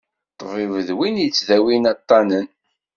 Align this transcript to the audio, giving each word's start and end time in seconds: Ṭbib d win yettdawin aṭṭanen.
Ṭbib 0.37 0.71
d 0.87 0.89
win 0.97 1.21
yettdawin 1.23 1.83
aṭṭanen. 1.93 2.47